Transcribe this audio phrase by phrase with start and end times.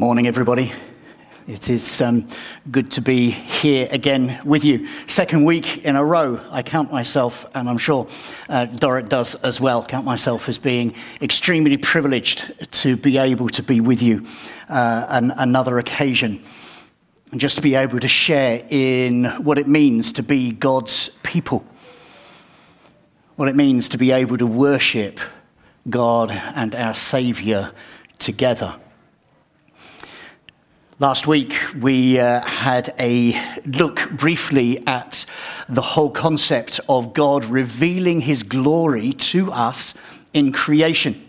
[0.00, 0.72] Morning, everybody.
[1.48, 2.28] It is um,
[2.70, 4.86] good to be here again with you.
[5.08, 8.06] Second week in a row, I count myself, and I'm sure
[8.48, 13.60] uh, Dorrit does as well, count myself as being extremely privileged to be able to
[13.60, 14.24] be with you
[14.68, 16.44] uh, an, another occasion.
[17.32, 21.64] And just to be able to share in what it means to be God's people,
[23.34, 25.18] what it means to be able to worship
[25.90, 27.72] God and our Saviour
[28.20, 28.76] together.
[31.00, 35.24] Last week, we uh, had a look briefly at
[35.68, 39.94] the whole concept of God revealing his glory to us
[40.34, 41.24] in creation.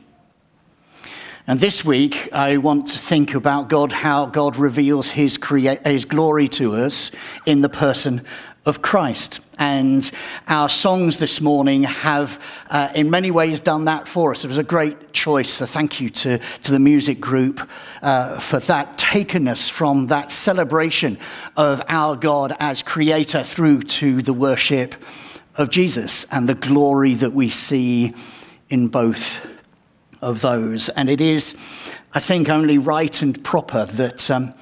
[1.45, 6.04] And this week, I want to think about God, how God reveals his, crea- his
[6.04, 7.12] glory to us
[7.45, 8.26] in the person
[8.65, 9.40] of Christ.
[9.59, 10.09] And
[10.48, 14.45] our songs this morning have, uh, in many ways, done that for us.
[14.45, 15.52] It was a great choice.
[15.52, 17.70] So, thank you to, to the music group
[18.02, 21.20] uh, for that, taking us from that celebration
[21.58, 24.96] of our God as creator through to the worship
[25.55, 28.13] of Jesus and the glory that we see
[28.70, 29.46] in both
[30.21, 30.88] of those.
[30.88, 31.57] And it is,
[32.13, 34.32] I think, only right and proper that.
[34.32, 34.54] Um,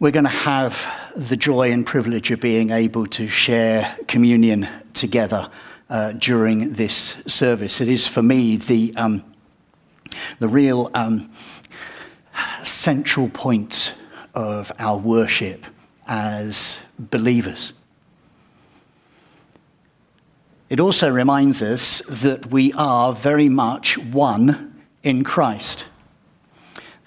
[0.00, 5.50] we're going to have the joy and privilege of being able to share communion together
[5.90, 7.80] uh, during this service.
[7.80, 9.24] It is for me the, um,
[10.38, 11.30] the real um,
[12.62, 13.94] central point
[14.34, 15.66] of our worship
[16.06, 17.72] as believers.
[20.68, 25.86] It also reminds us that we are very much one in Christ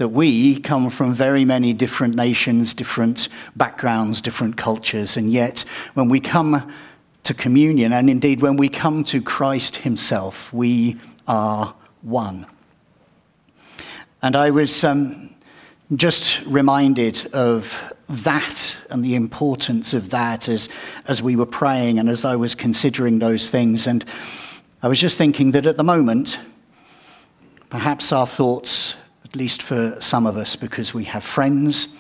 [0.02, 6.10] that we come from very many different nations, different backgrounds, different cultures, and yet when
[6.10, 6.74] we come
[7.22, 12.48] to communion, and indeed when we come to Christ Himself, we are one.
[14.24, 15.36] And I was um,
[15.96, 20.68] just reminded of that and the importance of that as,
[21.06, 23.86] as we were praying and as I was considering those things.
[23.86, 24.04] And
[24.82, 26.40] I was just thinking that at the moment,
[27.70, 28.96] perhaps our thoughts
[29.32, 31.96] at least for some of us, because we have friends,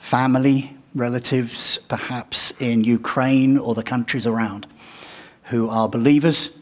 [0.00, 4.66] family, relatives, perhaps in Ukraine or the countries around,
[5.44, 6.58] who are believers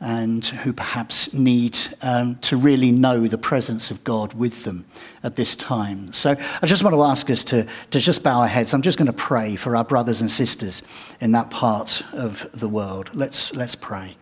[0.00, 4.84] and who perhaps need um, to really know the presence of God with them
[5.24, 6.12] at this time.
[6.12, 8.72] So I just want to ask us to, to just bow our heads.
[8.72, 10.84] I'm just going to pray for our brothers and sisters
[11.20, 13.10] in that part of the world.
[13.12, 14.16] Let's, let's pray.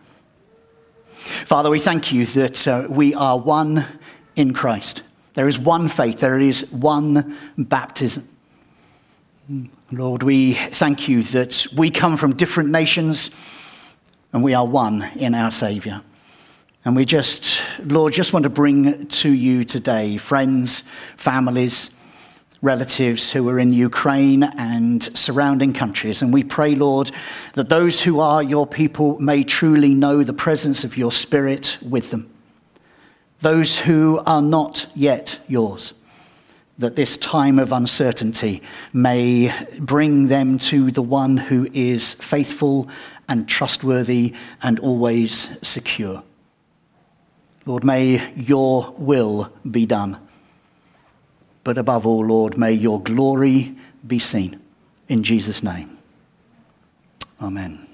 [1.45, 3.85] Father, we thank you that uh, we are one
[4.35, 5.03] in Christ.
[5.37, 8.27] There is one faith, there is one baptism.
[9.91, 13.29] Lord, we thank you that we come from different nations
[14.33, 16.01] and we are one in our Savior.
[16.83, 20.85] And we just, Lord, just want to bring to you today friends,
[21.17, 21.91] families,
[22.63, 26.23] relatives who are in Ukraine and surrounding countries.
[26.23, 27.11] And we pray, Lord,
[27.53, 32.09] that those who are your people may truly know the presence of your Spirit with
[32.09, 32.27] them
[33.41, 35.93] those who are not yet yours,
[36.77, 38.61] that this time of uncertainty
[38.93, 42.89] may bring them to the one who is faithful
[43.27, 46.23] and trustworthy and always secure.
[47.65, 50.17] Lord, may your will be done.
[51.63, 54.61] But above all, Lord, may your glory be seen.
[55.09, 55.97] In Jesus' name.
[57.41, 57.87] Amen.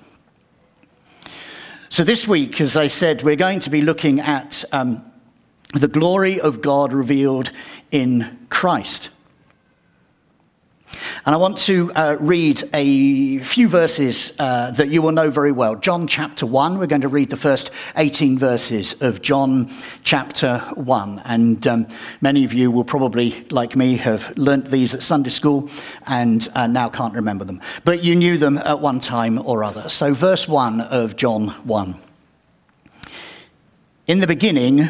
[1.89, 5.03] So, this week, as I said, we're going to be looking at um,
[5.73, 7.51] the glory of God revealed
[7.91, 9.09] in Christ.
[11.25, 15.51] And I want to uh, read a few verses uh, that you will know very
[15.51, 15.75] well.
[15.75, 19.73] John chapter 1, we're going to read the first 18 verses of John
[20.03, 21.21] chapter 1.
[21.25, 21.87] And um,
[22.21, 25.69] many of you will probably, like me, have learnt these at Sunday school
[26.05, 27.61] and uh, now can't remember them.
[27.83, 29.89] But you knew them at one time or other.
[29.89, 31.99] So, verse 1 of John 1.
[34.05, 34.89] In the beginning,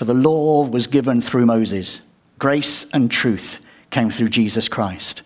[0.00, 2.00] For the law was given through Moses,
[2.38, 3.60] grace and truth
[3.90, 5.20] came through Jesus Christ.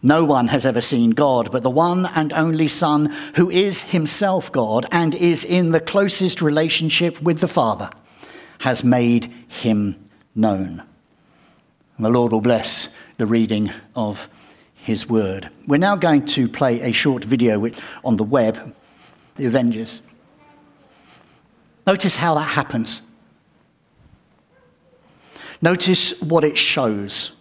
[0.00, 4.52] No one has ever seen God, but the one and only Son, who is himself
[4.52, 7.90] God and is in the closest relationship with the Father,
[8.60, 9.96] has made him
[10.36, 10.84] known.
[11.96, 14.28] And the Lord will bless the reading of
[14.72, 15.50] his word.
[15.66, 17.68] We're now going to play a short video
[18.04, 18.72] on the web,
[19.34, 20.00] The Avengers.
[21.88, 23.02] Notice how that happens.
[25.62, 27.32] Notice what it shows.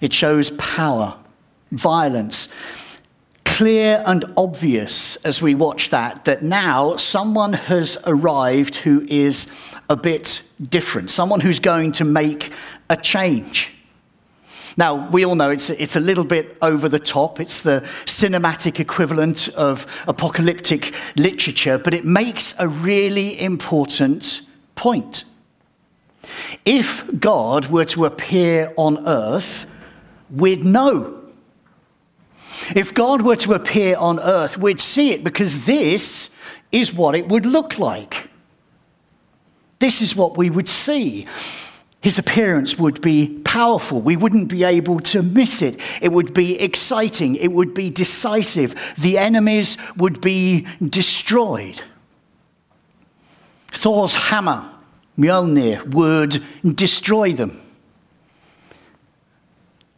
[0.00, 1.16] It shows power,
[1.72, 2.48] violence,
[3.44, 9.46] clear and obvious as we watch that, that now someone has arrived who is
[9.88, 12.52] a bit different, someone who's going to make
[12.90, 13.70] a change.
[14.76, 17.40] Now, we all know it's, it's a little bit over the top.
[17.40, 24.42] It's the cinematic equivalent of apocalyptic literature, but it makes a really important
[24.74, 25.24] point.
[26.66, 29.66] If God were to appear on earth,
[30.28, 31.22] we'd know.
[32.74, 36.30] If God were to appear on earth, we'd see it because this
[36.72, 38.28] is what it would look like.
[39.78, 41.26] This is what we would see.
[42.00, 44.00] His appearance would be powerful.
[44.00, 45.78] We wouldn't be able to miss it.
[46.00, 47.36] It would be exciting.
[47.36, 48.94] It would be decisive.
[48.98, 51.82] The enemies would be destroyed.
[53.72, 54.70] Thor's hammer,
[55.18, 56.44] Mjolnir, would
[56.76, 57.60] destroy them.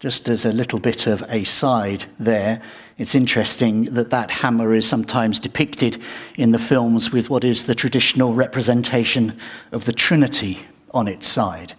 [0.00, 2.62] Just as a little bit of a side there,
[2.98, 6.00] it's interesting that that hammer is sometimes depicted
[6.36, 9.38] in the films with what is the traditional representation
[9.72, 10.60] of the Trinity
[10.92, 11.74] on its side.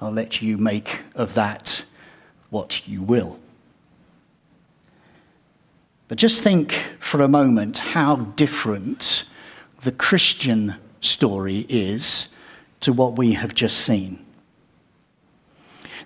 [0.00, 1.84] I'll let you make of that
[2.48, 3.38] what you will.
[6.08, 9.24] But just think for a moment how different
[9.82, 12.28] the Christian story is
[12.80, 14.24] to what we have just seen.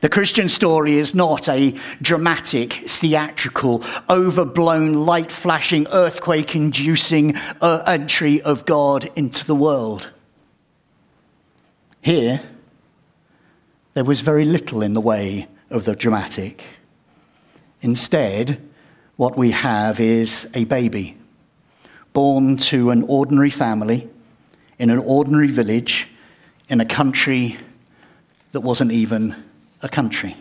[0.00, 8.42] The Christian story is not a dramatic, theatrical, overblown, light flashing, earthquake inducing uh, entry
[8.42, 10.10] of God into the world.
[12.02, 12.42] Here,
[13.94, 16.62] there was very little in the way of the dramatic.
[17.80, 18.60] Instead,
[19.16, 21.16] what we have is a baby
[22.12, 24.08] born to an ordinary family
[24.78, 26.08] in an ordinary village
[26.68, 27.56] in a country
[28.52, 29.34] that wasn't even
[29.82, 30.36] a country.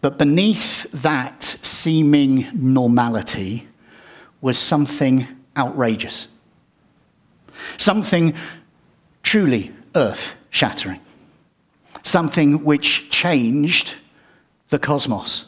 [0.00, 3.66] But beneath that seeming normality
[4.40, 6.28] was something outrageous,
[7.76, 8.34] something
[9.22, 11.00] truly earth shattering,
[12.04, 13.94] something which changed
[14.68, 15.46] the cosmos.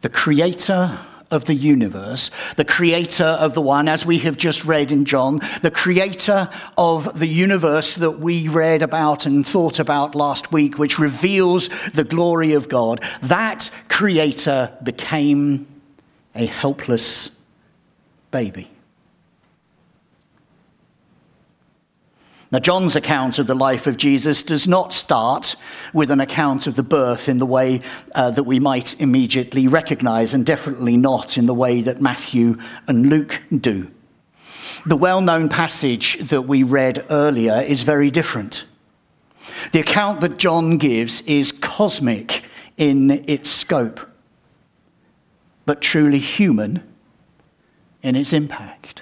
[0.00, 0.98] The creator
[1.32, 5.40] of the universe, the creator of the one, as we have just read in John,
[5.62, 6.48] the creator
[6.78, 12.04] of the universe that we read about and thought about last week, which reveals the
[12.04, 15.66] glory of God, that creator became
[16.34, 17.30] a helpless
[18.30, 18.71] baby.
[22.52, 25.56] Now, John's account of the life of Jesus does not start
[25.94, 27.80] with an account of the birth in the way
[28.14, 33.08] uh, that we might immediately recognize, and definitely not in the way that Matthew and
[33.08, 33.90] Luke do.
[34.84, 38.66] The well known passage that we read earlier is very different.
[39.72, 42.44] The account that John gives is cosmic
[42.76, 44.00] in its scope,
[45.64, 46.82] but truly human
[48.02, 49.01] in its impact.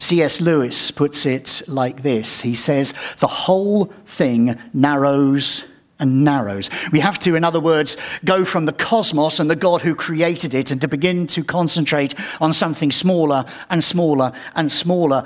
[0.00, 0.40] C.S.
[0.40, 5.64] Lewis puts it like this He says, The whole thing narrows
[6.00, 6.70] and narrows.
[6.90, 10.54] We have to, in other words, go from the cosmos and the God who created
[10.54, 15.24] it and to begin to concentrate on something smaller and smaller and smaller.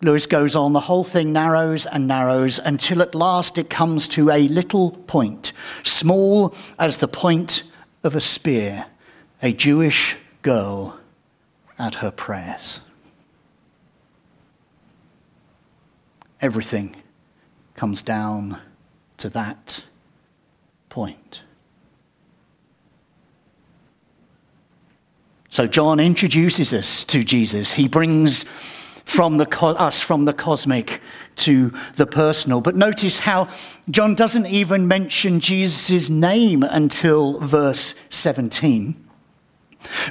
[0.00, 4.30] Lewis goes on, the whole thing narrows and narrows until at last it comes to
[4.30, 5.52] a little point,
[5.84, 7.62] small as the point
[8.02, 8.86] of a spear,
[9.42, 10.98] a Jewish girl
[11.78, 12.80] at her prayers.
[16.46, 16.94] Everything
[17.74, 18.60] comes down
[19.16, 19.82] to that
[20.88, 21.42] point.
[25.48, 27.72] So John introduces us to Jesus.
[27.72, 28.44] He brings
[29.04, 31.02] from the co- us from the cosmic
[31.46, 32.60] to the personal.
[32.60, 33.48] But notice how
[33.90, 38.94] John doesn't even mention Jesus' name until verse 17.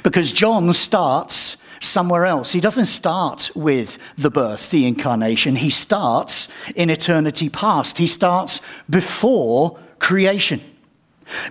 [0.02, 2.52] Because John starts somewhere else.
[2.52, 5.56] He doesn't start with the birth, the incarnation.
[5.56, 7.98] He starts in eternity past.
[7.98, 10.60] He starts before creation,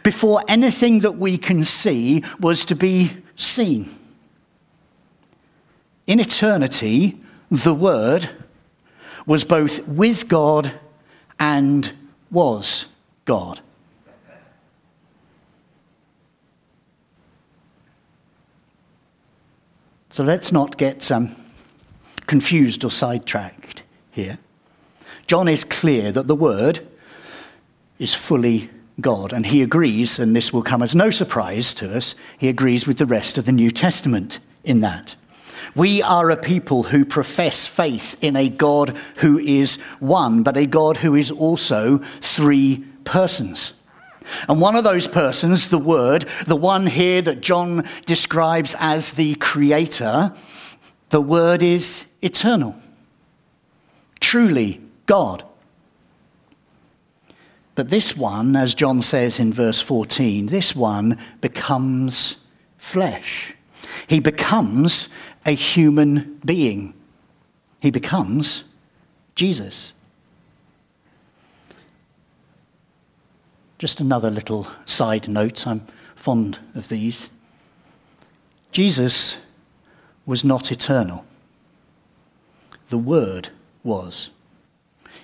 [0.04, 3.98] before anything that we can see was to be seen.
[6.08, 8.30] In eternity, the Word
[9.26, 10.72] was both with God
[11.40, 11.92] and
[12.32, 12.86] was
[13.26, 13.60] God.
[20.16, 21.36] So let's not get um,
[22.26, 24.40] confused or sidetracked here.
[25.28, 26.88] John is clear that the Word
[28.00, 28.70] is fully
[29.02, 32.88] God, and he agrees, and this will come as no surprise to us, he agrees
[32.88, 35.18] with the rest of the New Testament in that.
[35.76, 40.66] We are a people who profess faith in a God who is one, but a
[40.66, 43.74] God who is also three persons.
[44.48, 49.36] And one of those persons, the Word, the one here that John describes as the
[49.36, 50.34] Creator,
[51.10, 52.76] the Word is eternal,
[54.20, 55.44] truly God.
[57.76, 62.38] But this one, as John says in verse 14, this one becomes
[62.78, 63.54] flesh.
[64.08, 65.10] He becomes
[65.46, 66.94] a human being.
[67.82, 68.64] He becomes
[69.36, 69.92] Jesus.
[73.78, 77.30] Just another little side note, I'm fond of these.
[78.72, 79.38] Jesus
[80.26, 81.26] was not eternal,
[82.90, 83.50] the Word
[83.84, 84.30] was.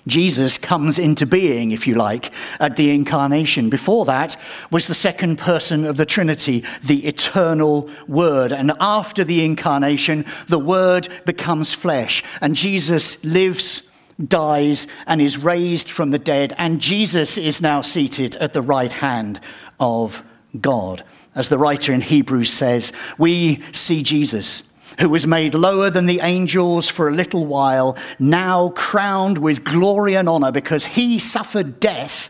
[0.07, 3.69] Jesus comes into being, if you like, at the incarnation.
[3.69, 4.35] Before that
[4.71, 8.51] was the second person of the Trinity, the eternal Word.
[8.51, 12.23] And after the incarnation, the Word becomes flesh.
[12.41, 13.83] And Jesus lives,
[14.27, 16.53] dies, and is raised from the dead.
[16.57, 19.39] And Jesus is now seated at the right hand
[19.79, 20.23] of
[20.59, 21.03] God.
[21.33, 24.63] As the writer in Hebrews says, we see Jesus
[24.99, 30.15] who was made lower than the angels for a little while, now crowned with glory
[30.15, 32.29] and honor because he suffered death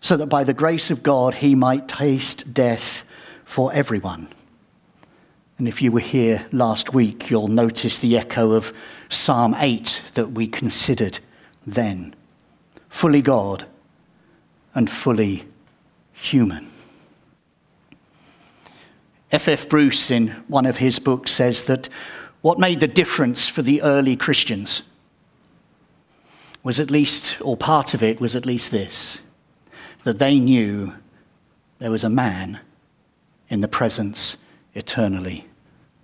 [0.00, 3.04] so that by the grace of God he might taste death
[3.44, 4.28] for everyone.
[5.58, 8.72] And if you were here last week, you'll notice the echo of
[9.08, 11.18] Psalm 8 that we considered
[11.66, 12.14] then.
[12.88, 13.66] Fully God
[14.74, 15.46] and fully
[16.12, 16.70] human.
[19.30, 19.48] F.F.
[19.64, 19.68] F.
[19.68, 21.88] Bruce, in one of his books, says that
[22.40, 24.82] what made the difference for the early Christians
[26.62, 29.20] was at least, or part of it was at least this
[30.04, 30.94] that they knew
[31.78, 32.60] there was a man
[33.48, 34.36] in the presence
[34.74, 35.46] eternally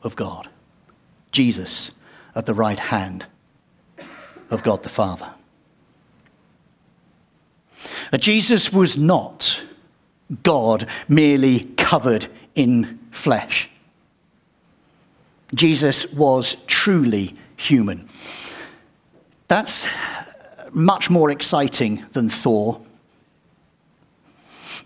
[0.02, 0.49] of God.
[1.30, 1.90] Jesus
[2.34, 3.26] at the right hand
[4.50, 5.32] of God the Father.
[8.18, 9.62] Jesus was not
[10.42, 13.68] God merely covered in flesh.
[15.54, 18.08] Jesus was truly human.
[19.48, 19.86] That's
[20.72, 22.80] much more exciting than Thor.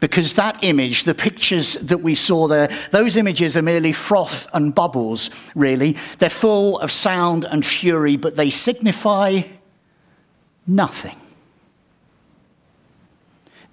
[0.00, 4.74] Because that image, the pictures that we saw there, those images are merely froth and
[4.74, 5.96] bubbles, really.
[6.18, 9.42] They're full of sound and fury, but they signify
[10.66, 11.16] nothing.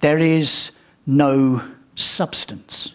[0.00, 0.72] There is
[1.06, 1.62] no
[1.94, 2.94] substance.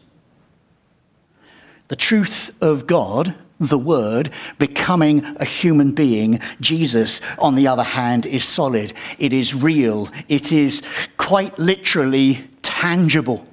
[1.87, 8.25] The truth of God, the Word, becoming a human being, Jesus, on the other hand,
[8.25, 8.93] is solid.
[9.19, 10.09] It is real.
[10.27, 10.81] It is
[11.17, 12.47] quite literally
[12.81, 13.45] tangible.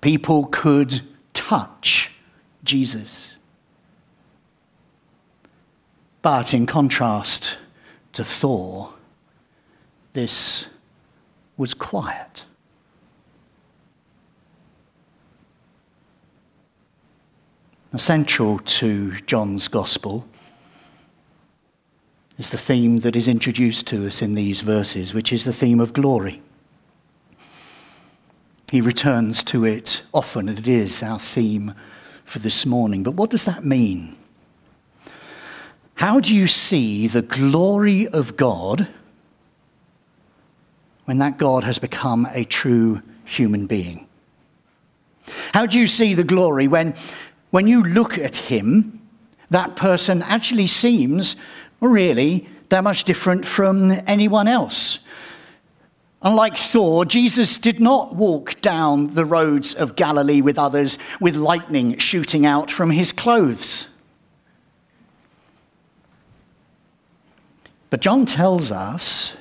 [0.00, 1.00] People could
[1.32, 2.12] touch
[2.62, 3.34] Jesus.
[6.22, 7.58] But in contrast
[8.12, 8.94] to Thor,
[10.12, 10.66] this
[11.56, 12.44] was quiet.
[17.92, 20.24] Essential to John's Gospel
[22.38, 25.80] is the theme that is introduced to us in these verses, which is the theme
[25.80, 26.40] of glory.
[28.74, 31.74] He returns to it often, and it is our theme
[32.24, 33.04] for this morning.
[33.04, 34.16] But what does that mean?
[35.94, 38.88] How do you see the glory of God
[41.04, 44.08] when that God has become a true human being?
[45.52, 46.96] How do you see the glory when,
[47.52, 49.00] when you look at him,
[49.50, 51.36] that person actually seems
[51.78, 54.98] really that much different from anyone else?
[56.24, 61.98] Unlike Thor, Jesus did not walk down the roads of Galilee with others with lightning
[61.98, 63.88] shooting out from his clothes.
[67.90, 69.36] But John tells us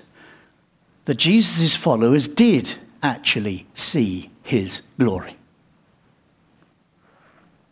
[1.05, 5.37] that Jesus' followers did actually see his glory.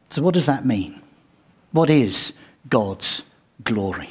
[0.10, 1.01] So, what does that mean?
[1.74, 2.32] What is
[2.70, 3.24] God's
[3.63, 4.10] glory?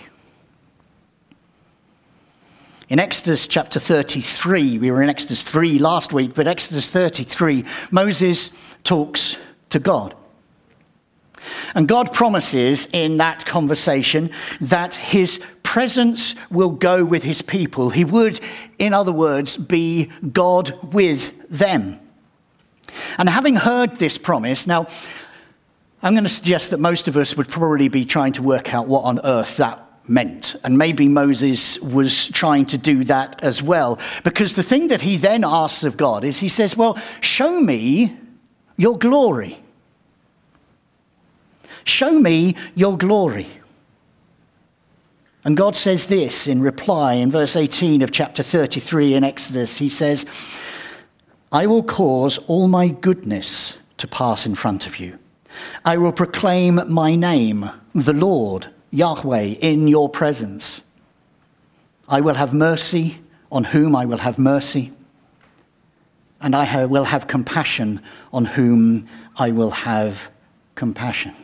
[2.90, 8.50] In Exodus chapter 33, we were in Exodus 3 last week, but Exodus 33, Moses
[8.82, 9.37] talks
[9.68, 10.16] to God.
[11.76, 17.90] And God promises in that conversation that his presence will go with his people.
[17.90, 18.40] He would,
[18.80, 22.00] in other words, be God with them.
[23.18, 24.88] And having heard this promise, now
[26.02, 28.88] I'm going to suggest that most of us would probably be trying to work out
[28.88, 30.56] what on earth that meant.
[30.64, 33.98] And maybe Moses was trying to do that as well.
[34.24, 38.16] Because the thing that he then asks of God is he says, Well, show me
[38.76, 39.58] your glory.
[41.84, 43.48] Show me your glory.
[45.44, 49.78] And God says this in reply in verse 18 of chapter 33 in Exodus.
[49.78, 50.26] He says,
[51.50, 55.18] I will cause all my goodness to pass in front of you.
[55.84, 60.82] I will proclaim my name, the Lord, Yahweh, in your presence.
[62.09, 63.20] I will have mercy
[63.52, 64.92] on whom I will have mercy,
[66.40, 68.00] and I will have compassion
[68.32, 70.30] on whom I will have
[70.75, 71.34] compassion.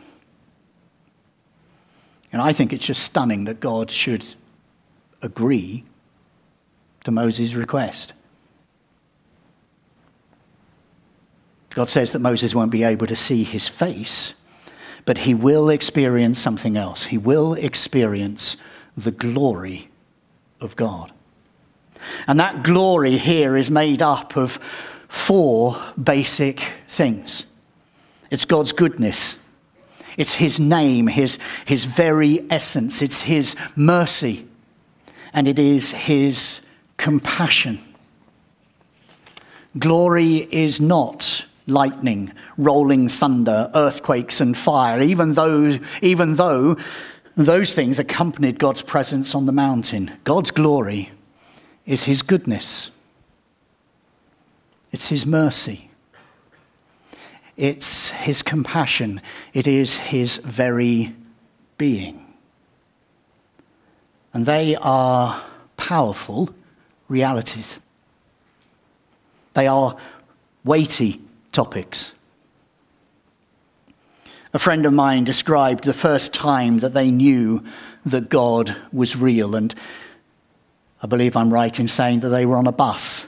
[2.33, 4.25] And I think it's just stunning that God should
[5.21, 5.85] agree
[7.05, 8.13] to Moses' request.
[11.69, 14.33] God says that Moses won't be able to see his face,
[15.07, 17.05] but he will experience something else.
[17.05, 18.57] He will experience
[18.97, 19.87] the glory
[20.59, 21.13] of God.
[22.27, 24.59] And that glory here is made up of
[25.07, 27.45] four basic things
[28.29, 29.37] it's God's goodness,
[30.17, 34.45] it's his name, his, his very essence, it's his mercy,
[35.31, 36.59] and it is his
[36.97, 37.79] compassion.
[39.79, 46.77] Glory is not lightning, rolling thunder, earthquakes, and fire, even though, even though
[47.35, 50.11] those things accompanied God's presence on the mountain.
[50.23, 51.11] God's glory
[51.85, 52.89] is His goodness,
[54.91, 55.91] it's His mercy,
[57.55, 59.21] it's His compassion,
[59.53, 61.15] it is His very
[61.77, 62.23] being.
[64.33, 65.43] And they are
[65.77, 66.49] powerful
[67.07, 67.79] realities.
[69.53, 69.97] They are
[70.63, 71.21] weighty
[71.57, 72.11] topics.
[74.53, 77.63] A friend of mine described the first time that they knew
[78.05, 79.73] that God was real, and
[81.01, 83.25] I believe I'm right in saying that they were on a bus.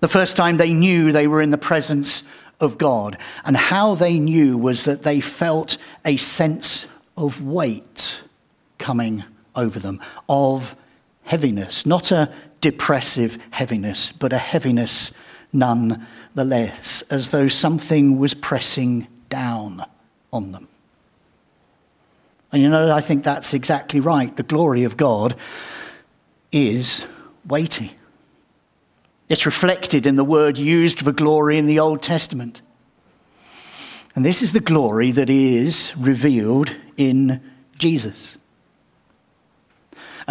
[0.00, 2.24] The first time they knew they were in the presence
[2.58, 8.22] of God, and how they knew was that they felt a sense of weight
[8.78, 9.22] coming
[9.54, 10.74] over them, of
[11.22, 15.12] heaviness, not a depressive heaviness, but a heaviness
[15.52, 19.84] none the less, as though something was pressing down
[20.32, 20.68] on them.
[22.52, 24.34] And you know, I think that's exactly right.
[24.36, 25.34] The glory of God
[26.50, 27.06] is
[27.46, 27.92] weighty.
[29.28, 32.60] It's reflected in the word used for glory in the Old Testament.
[34.14, 37.40] And this is the glory that is revealed in
[37.78, 38.36] Jesus.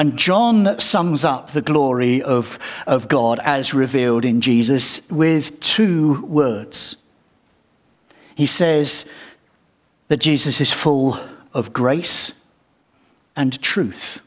[0.01, 6.25] And John sums up the glory of, of God as revealed in Jesus with two
[6.25, 6.95] words.
[8.33, 9.07] He says
[10.07, 11.19] that Jesus is full
[11.53, 12.31] of grace
[13.35, 14.21] and truth.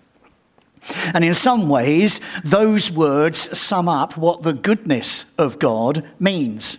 [1.13, 6.79] And in some ways, those words sum up what the goodness of God means.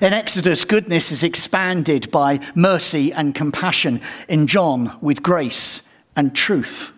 [0.00, 4.00] In Exodus, goodness is expanded by mercy and compassion.
[4.26, 5.82] In John, with grace
[6.16, 6.94] and truth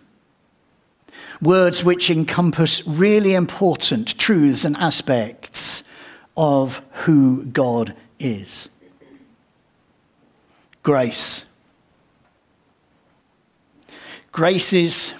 [1.43, 5.83] words which encompass really important truths and aspects
[6.35, 8.69] of who God is.
[10.81, 11.45] Grace.
[14.31, 15.13] Grace is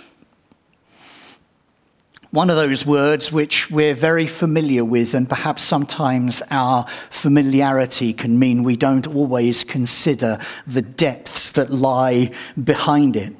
[2.31, 8.39] one of those words which we're very familiar with, and perhaps sometimes our familiarity can
[8.39, 12.31] mean we don't always consider the depths that lie
[12.61, 13.35] behind it.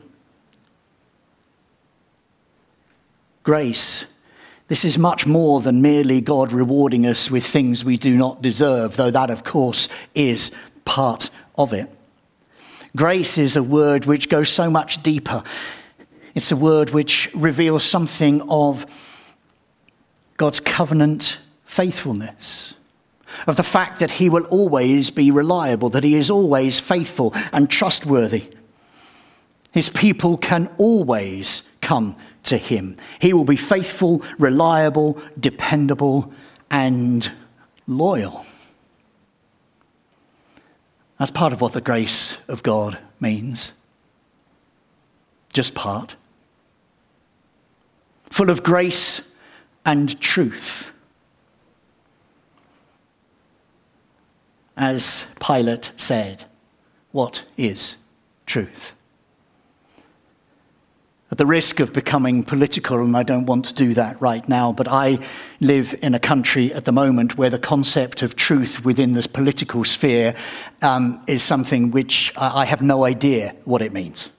[3.43, 4.05] Grace.
[4.69, 8.95] This is much more than merely God rewarding us with things we do not deserve,
[8.95, 10.51] though that, of course, is
[10.85, 11.89] part of it.
[12.95, 15.43] Grace is a word which goes so much deeper.
[16.35, 18.85] It's a word which reveals something of
[20.37, 22.75] God's covenant faithfulness,
[23.45, 27.69] of the fact that He will always be reliable, that He is always faithful and
[27.69, 28.49] trustworthy.
[29.71, 32.97] His people can always come to Him.
[33.19, 36.33] He will be faithful, reliable, dependable,
[36.71, 37.31] and
[37.85, 38.45] loyal.
[41.19, 43.71] That's part of what the grace of God means.
[45.53, 46.15] Just part
[48.33, 49.21] full of grace
[49.85, 50.89] and truth.
[54.75, 56.45] As Pilate said,
[57.11, 57.95] what is
[58.47, 58.95] truth?
[61.33, 64.71] At the risk of becoming political, and I don't want to do that right now,
[64.71, 65.17] but I
[65.59, 69.83] live in a country at the moment where the concept of truth within this political
[69.83, 70.35] sphere
[70.83, 74.29] um, is something which I have no idea what it means.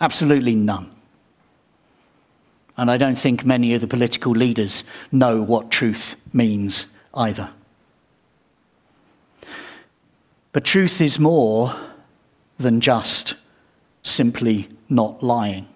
[0.00, 0.92] Absolutely none.
[2.76, 7.50] And I don't think many of the political leaders know what truth means either.
[10.52, 11.74] But truth is more
[12.58, 13.34] than just
[14.04, 15.68] simply not lying.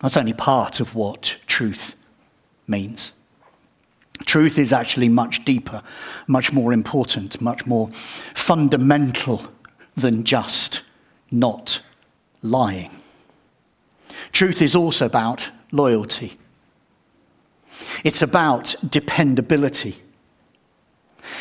[0.00, 1.96] That's only part of what truth
[2.66, 3.12] means.
[4.24, 5.82] Truth is actually much deeper,
[6.26, 7.90] much more important, much more
[8.34, 9.42] fundamental
[9.96, 10.82] than just
[11.30, 11.80] not
[12.42, 12.90] lying.
[14.32, 16.38] Truth is also about loyalty.
[18.04, 19.98] It's about dependability.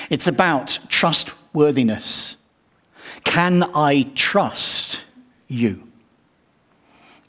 [0.10, 2.36] It's about trustworthiness.
[3.24, 5.02] Can I trust
[5.48, 5.88] you?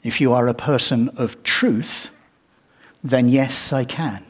[0.03, 2.09] If you are a person of truth,
[3.03, 4.25] then yes, I can.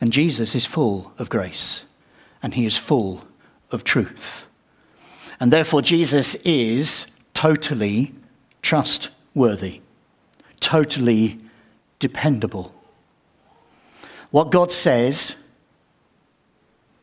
[0.00, 1.84] And Jesus is full of grace,
[2.42, 3.26] and he is full
[3.70, 4.46] of truth.
[5.40, 8.14] And therefore, Jesus is totally
[8.62, 9.80] trustworthy,
[10.60, 11.38] totally
[11.98, 12.74] dependable.
[14.30, 15.34] What God says,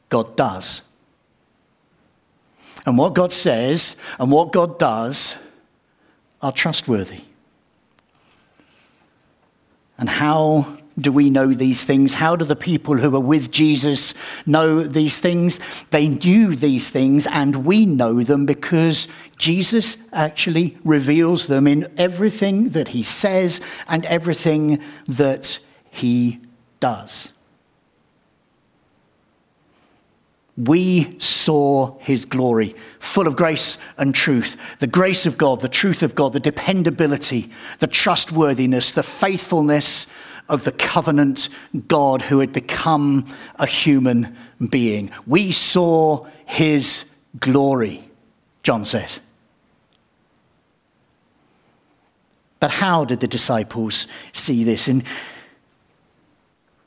[0.10, 0.82] God does.
[2.86, 5.36] And what God says and what God does
[6.42, 7.22] are trustworthy.
[9.98, 12.16] And how do we know these things?
[12.16, 14.14] How do the people who are with Jesus
[14.46, 15.60] know these things?
[15.90, 22.70] They knew these things, and we know them because Jesus actually reveals them in everything
[22.70, 26.40] that he says and everything that he
[26.80, 27.33] does.
[30.56, 34.56] We saw his glory, full of grace and truth.
[34.80, 40.06] The grace of God, the truth of God, the dependability, the trustworthiness, the faithfulness
[40.50, 41.50] of the covenant
[41.88, 44.38] God who had become a human
[44.70, 45.10] being.
[45.26, 47.06] We saw his
[47.40, 48.08] glory,
[48.62, 49.20] John says.
[52.60, 54.88] But how did the disciples see this?
[54.88, 55.04] And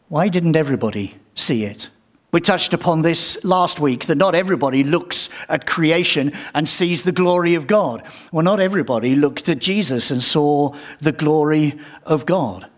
[0.08, 1.90] why didn't everybody see it?
[2.36, 7.10] We touched upon this last week that not everybody looks at creation and sees the
[7.10, 8.02] glory of God.
[8.30, 12.68] Well, not everybody looked at Jesus and saw the glory of God.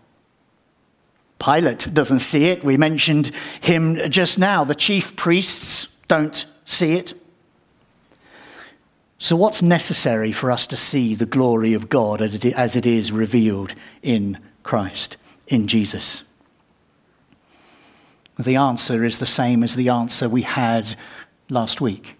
[1.39, 2.63] Pilate doesn't see it.
[2.63, 4.63] We mentioned him just now.
[4.63, 7.13] The chief priests don't see it.
[9.17, 13.75] So, what's necessary for us to see the glory of God as it is revealed
[14.01, 15.17] in Christ,
[15.49, 16.23] in Jesus?
[18.39, 20.95] The answer is the same as the answer we had
[21.49, 22.15] last week.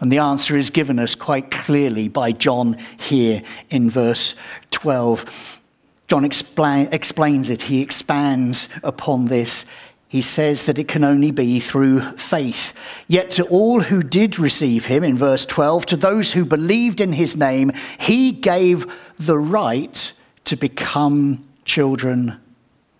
[0.00, 4.34] And the answer is given us quite clearly by John here in verse
[4.72, 5.60] 12.
[6.08, 9.64] John explain, explains it, he expands upon this.
[10.08, 12.74] He says that it can only be through faith.
[13.06, 17.12] Yet to all who did receive him, in verse 12, to those who believed in
[17.12, 20.12] his name, he gave the right
[20.46, 22.40] to become children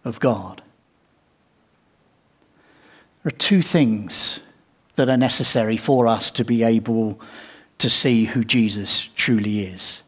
[0.04, 0.61] of God.
[3.22, 4.40] There are two things
[4.96, 7.20] that are necessary for us to be able
[7.78, 10.02] to see who Jesus truly is.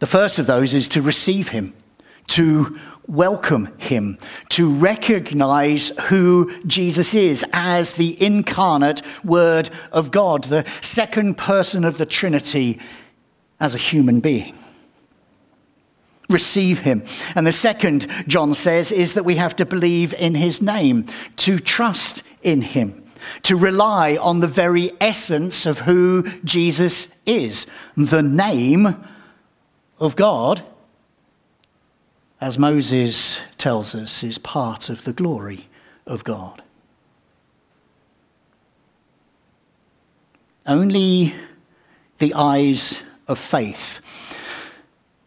[0.00, 1.74] The first of those is to receive him,
[2.28, 4.18] to welcome him,
[4.50, 11.98] to recognize who Jesus is as the incarnate Word of God, the second person of
[11.98, 12.80] the Trinity
[13.60, 14.59] as a human being.
[16.30, 17.04] Receive him.
[17.34, 21.58] And the second, John says, is that we have to believe in his name, to
[21.58, 23.04] trust in him,
[23.42, 27.66] to rely on the very essence of who Jesus is.
[27.96, 28.96] The name
[29.98, 30.62] of God,
[32.40, 35.68] as Moses tells us, is part of the glory
[36.06, 36.62] of God.
[40.66, 41.34] Only
[42.18, 44.00] the eyes of faith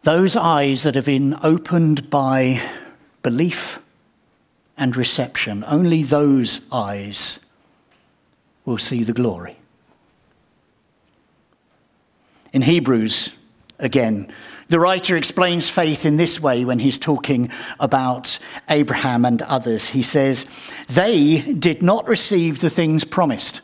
[0.04, 2.62] those eyes that have been opened by
[3.22, 3.80] belief
[4.76, 7.40] and reception, only those eyes
[8.66, 9.56] will see the glory.
[12.52, 13.30] In Hebrews,
[13.78, 14.30] again,
[14.68, 18.38] the writer explains faith in this way when he's talking about
[18.68, 19.88] Abraham and others.
[19.88, 20.46] He says,
[20.88, 23.62] They did not receive the things promised,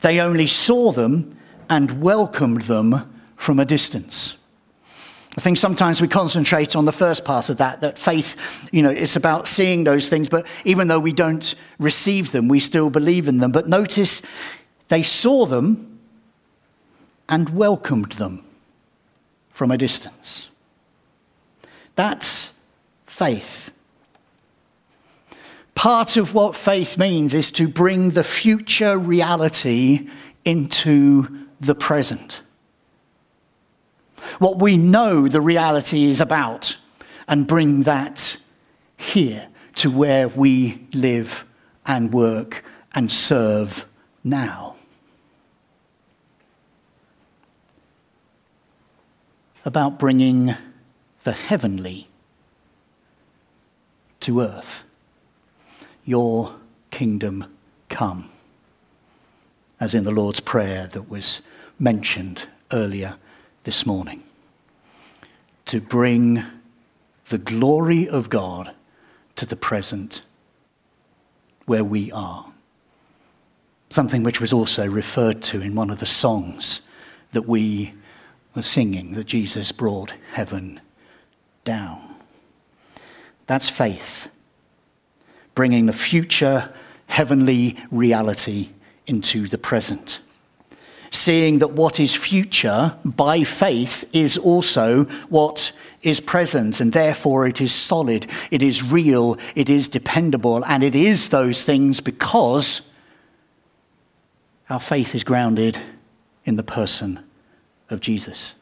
[0.00, 1.38] they only saw them
[1.70, 4.36] and welcomed them from a distance.
[5.36, 8.36] I think sometimes we concentrate on the first part of that, that faith,
[8.70, 12.60] you know, it's about seeing those things, but even though we don't receive them, we
[12.60, 13.50] still believe in them.
[13.50, 14.20] But notice
[14.88, 16.00] they saw them
[17.30, 18.44] and welcomed them
[19.50, 20.50] from a distance.
[21.94, 22.52] That's
[23.06, 23.70] faith.
[25.74, 30.10] Part of what faith means is to bring the future reality
[30.44, 32.42] into the present
[34.38, 36.76] what we know the reality is about,
[37.28, 38.36] and bring that
[38.96, 41.44] here to where we live
[41.86, 43.86] and work and serve
[44.22, 44.76] now.
[49.64, 50.54] About bringing
[51.24, 52.08] the heavenly
[54.20, 54.84] to earth.
[56.04, 56.56] Your
[56.90, 57.46] kingdom
[57.88, 58.28] come,
[59.78, 61.42] as in the Lord's Prayer that was
[61.78, 63.16] mentioned earlier
[63.64, 64.22] this morning
[65.66, 66.44] to bring
[67.28, 68.74] the glory of God
[69.36, 70.22] to the present
[71.66, 72.46] where we are.
[73.88, 76.82] Something which was also referred to in one of the songs
[77.32, 77.94] that we
[78.54, 80.80] were singing that Jesus brought heaven
[81.64, 82.16] down.
[83.46, 84.28] That's faith,
[85.54, 86.72] bringing the future
[87.06, 88.70] heavenly reality
[89.06, 90.20] into the present
[91.12, 95.72] seeing that what is future by faith is also what
[96.02, 100.94] is present, and therefore it is solid, it is real, it is dependable, and it
[100.94, 102.80] is those things because
[104.68, 105.78] our faith is grounded
[106.44, 107.20] in the person
[107.88, 108.54] of Jesus.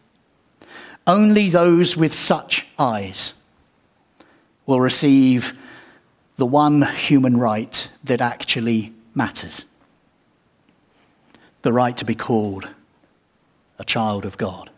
[1.06, 3.34] Only those with such eyes
[4.66, 5.56] will receive
[6.36, 9.64] the one human right that actually matters
[11.62, 12.70] the right to be called
[13.78, 14.70] a child of God.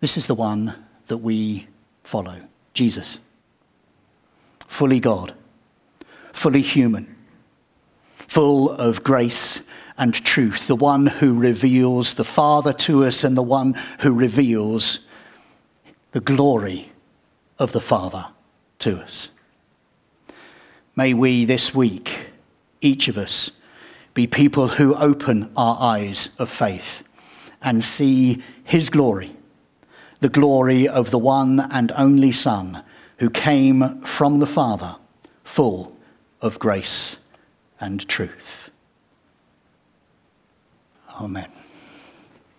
[0.00, 0.74] This is the one
[1.06, 1.66] that we
[2.02, 2.40] follow
[2.74, 3.20] Jesus.
[4.66, 5.34] Fully God,
[6.32, 7.14] fully human,
[8.18, 9.62] full of grace
[9.96, 15.06] and truth, the one who reveals the Father to us and the one who reveals
[16.12, 16.90] the glory
[17.58, 18.26] of the Father
[18.80, 19.30] to us.
[20.96, 22.30] May we this week,
[22.80, 23.50] each of us,
[24.14, 27.02] be people who open our eyes of faith
[27.60, 29.36] and see his glory,
[30.20, 32.82] the glory of the one and only Son
[33.18, 34.96] who came from the Father,
[35.42, 35.96] full
[36.40, 37.16] of grace
[37.80, 38.70] and truth.
[41.20, 41.50] Amen.